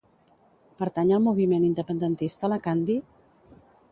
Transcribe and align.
Pertany 0.79 1.11
al 1.17 1.21
moviment 1.25 1.67
independentista 1.67 2.51
la 2.53 2.61
Candy? 2.69 2.99